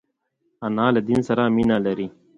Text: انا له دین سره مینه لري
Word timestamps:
انا 0.65 0.85
له 0.95 1.01
دین 1.07 1.19
سره 1.27 1.43
مینه 1.55 1.77
لري 1.85 2.07